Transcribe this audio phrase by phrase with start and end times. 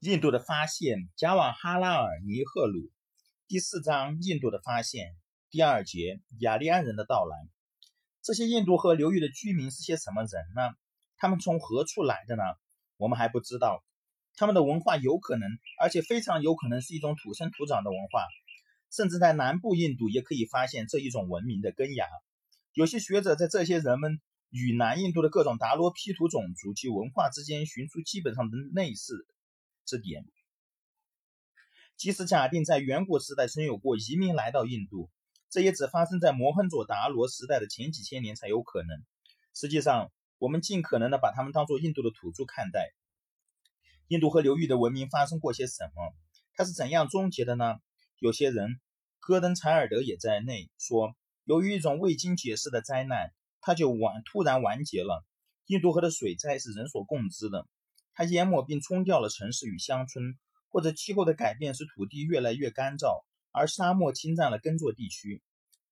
[0.00, 2.88] 印度的发现，贾瓦哈拉尔尼赫鲁。
[3.48, 5.16] 第四章，印度的发现。
[5.50, 7.36] 第二节，雅利安人的到来。
[8.22, 10.70] 这些印度河流域的居民是些什么人呢？
[11.16, 12.44] 他们从何处来的呢？
[12.96, 13.82] 我们还不知道。
[14.36, 15.50] 他们的文化有可能，
[15.80, 18.24] 而且非常有可能是一种土生土长的文化，
[18.92, 22.06] 甚至在南部印度也可以发现这一种文明的根芽。
[22.72, 24.20] 有些学者在这些人们
[24.50, 29.26] 与南印度的各种达罗毗荼种族及文化之间寻出基本上的类似。
[29.88, 30.26] 这点，
[31.96, 35.08] 即使假定在远古时代曾有过移民来到印度，
[35.48, 39.02] 这也只发生在摩亨佐达罗时代的前几千年才有可能。
[39.54, 42.92] 实际上，我们尽可能的把他们当做印度的土著看待。
[44.08, 46.14] 印度河流域的文明发生过些什么？
[46.54, 47.76] 它是怎样终结的呢？
[48.18, 48.78] 有些人，
[49.20, 55.24] 戈登柴尔德也在内说，由于一种未经解释的灾难，它就完突然完结了。
[55.64, 57.66] 印度河的水灾是人所共知的。
[58.18, 60.36] 它淹没并冲掉了城市与乡村，
[60.70, 65.40] 或者气候的改变使土地越来越干燥，而沙漠侵占了耕作地区。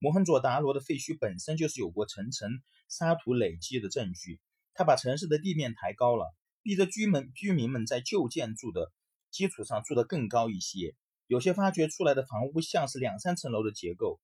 [0.01, 2.51] 摩亨佐达罗的废墟本身就是有过层层
[2.89, 4.41] 沙土累积的证据。
[4.75, 8.91] 它把城市的地面抬高了，逼着居民居民们在旧建筑的
[9.31, 10.97] 基础上住得更高一些。
[11.29, 14.19] 有些发掘出来的房屋像是两三层楼的结构，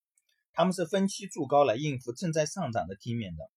[0.53, 3.49] 它们是分期筑高来应付正在上涨的地面的。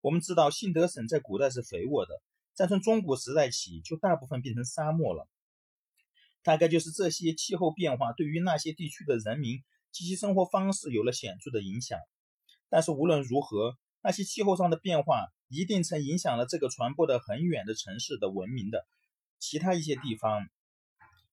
[0.00, 2.20] 我们知道信德省在古代是肥沃的。
[2.54, 5.28] 再从中古时代起，就大部分变成沙漠了。
[6.42, 11.98] 大概就是这些气候变化对于那些地区的人民及其生活方式有了显著的影响。
[12.68, 18.86] 但是无论如何，那些气候上的变化一定曾影响了这个传播的很远的城市的文明的
[19.38, 20.46] 其他一些地方。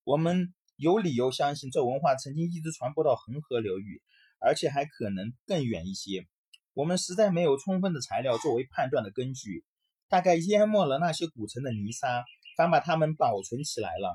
[0.03, 4.01] 我们有理由相信，这文化曾经一直传播到恒河流域，
[4.39, 6.25] 而且还可能更远一些。
[6.73, 9.65] 我们实在没有充分的材料作为判断的根据。
[10.11, 12.25] 大概淹没了那些古城的泥沙，
[12.57, 14.13] 反把它们保存起来了。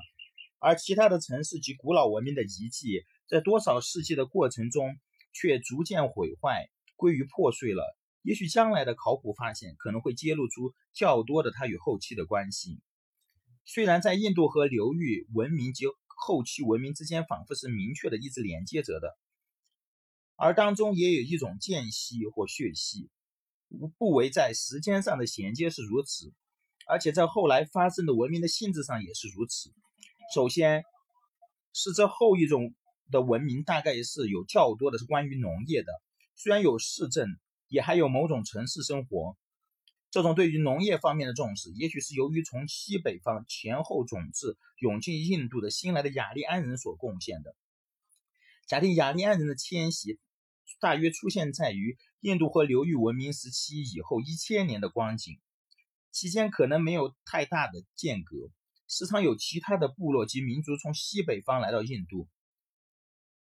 [0.59, 4.95] 而其他的城市及古老文明的遗迹，在多少世纪的过程中，
[5.33, 7.97] 却逐渐毁坏，归于破碎了。
[8.21, 12.79] 也许将来的考古发现可能会揭露出较多的它与后期的关系。
[13.65, 19.17] 虽然在印度河流域文明及后期文明之间仿佛是明确的一直连接着的，
[20.35, 23.09] 而当中也有一种间隙或血隙。
[23.97, 26.33] 不为在时间上的衔接是如此，
[26.87, 29.71] 而且在后来发生的文明的性质上也是如此。
[30.33, 30.83] 首先
[31.73, 32.73] 是这后一种
[33.11, 35.91] 的文明，大概是有较多的是关于农业的，
[36.35, 37.27] 虽然有市镇，
[37.67, 39.37] 也还有某种城市生活。
[40.09, 47.53] 这种对于农业方面的重视，也许是由于从西北方前后种子涌进印度的新来的雅利安人所贡献的。
[48.65, 50.17] 假定雅利安人的迁徙
[50.79, 51.97] 大约出现在于。
[52.21, 55.39] 印度河流域文明时期以后一千年的光景，
[56.11, 58.49] 期间可能没有太大的间隔，
[58.87, 62.27] 时常有其他的部落及民族从西北方来到印度，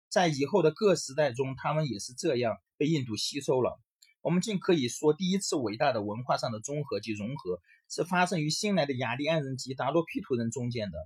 [0.09, 3.81] 在以后的各时代中，他们也是这样被印度吸收了。
[4.21, 10.97] 我们尽可以说，第一次伟大的文化上的综合及融合，是发生于新来的雅利安人及达罗毗荼人中间的。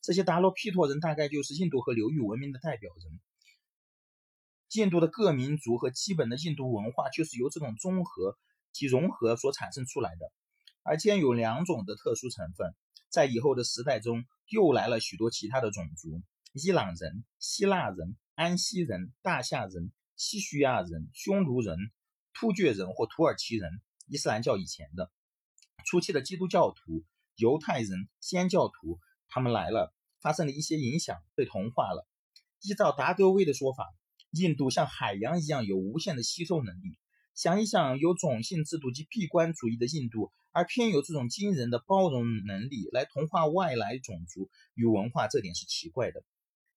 [0.00, 3.20] 这些达罗毗荼人大概就是印度河流域文明的代表人。
[4.74, 8.36] 印度的各民族和基本的印度文化就是由这种综合
[8.72, 10.32] 及融合所产生出来的，
[10.82, 12.74] 而兼有两种的特殊成分。
[13.08, 16.20] 在以后的时代中，又来了许多其他的种族：
[16.52, 21.78] 伊朗人、希腊人、安息人、大夏人、西叙亚人、匈奴人、
[22.32, 23.80] 突厥人或土耳其人。
[24.06, 25.10] 伊斯兰教以前的
[25.86, 27.04] 初期的基督教徒、
[27.36, 28.98] 犹太人、先教徒，
[29.28, 32.06] 他们来了，发生了一些影响，被同化了。
[32.60, 33.94] 依照达德威的说法。
[34.34, 36.98] 印度像海洋一样有无限的吸收能力。
[37.34, 46.22] 想一想，有种姓制度及闭关主义的印度，而偏有这种惊人的包容能力来同化外来种族与文化，这点是奇怪的。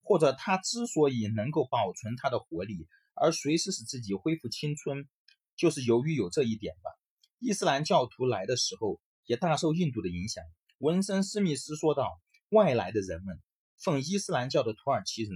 [0.02, 5.08] 或者，他之所以能够保存他的活力，而随时使自己恢复青春，
[5.56, 6.92] 就是由于有这一点吧。
[7.40, 10.44] 伊斯兰教徒来的时候，也大受印度的影响。
[10.78, 13.42] 文森·斯密斯说道：“外来的人们，
[13.78, 15.32] 奉伊斯兰教的土耳其人。”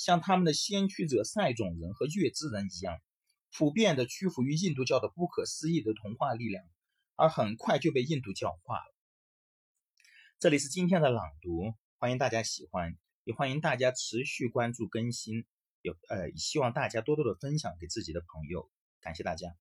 [0.00, 2.96] 像他们的先驱者塞种人和月之人一样，
[3.52, 6.64] 普遍的屈服于印度教的不可思议的童话力量，
[7.16, 8.94] 而很快就被印度教化了。
[10.38, 15.44] 这里是今天的朗读，欢迎大家喜欢，也欢迎大家持续关注更新，
[15.82, 18.70] 有呃，希望大家多多的分享给自己的朋友，
[19.02, 19.54] 感谢大家。